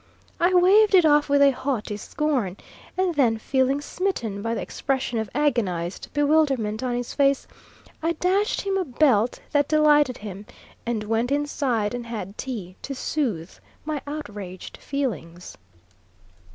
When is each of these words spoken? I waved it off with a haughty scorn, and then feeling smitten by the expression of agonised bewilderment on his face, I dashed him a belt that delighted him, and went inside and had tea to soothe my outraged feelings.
I 0.39 0.51
waved 0.55 0.95
it 0.95 1.05
off 1.05 1.29
with 1.29 1.43
a 1.43 1.51
haughty 1.51 1.95
scorn, 1.95 2.57
and 2.97 3.13
then 3.13 3.37
feeling 3.37 3.81
smitten 3.81 4.41
by 4.41 4.55
the 4.55 4.61
expression 4.63 5.19
of 5.19 5.29
agonised 5.35 6.07
bewilderment 6.11 6.81
on 6.81 6.95
his 6.95 7.13
face, 7.13 7.45
I 8.01 8.13
dashed 8.13 8.61
him 8.61 8.77
a 8.77 8.83
belt 8.83 9.41
that 9.51 9.67
delighted 9.67 10.17
him, 10.17 10.47
and 10.87 11.03
went 11.03 11.31
inside 11.31 11.93
and 11.93 12.07
had 12.07 12.35
tea 12.35 12.77
to 12.81 12.95
soothe 12.95 13.51
my 13.85 14.01
outraged 14.07 14.77
feelings. 14.77 15.55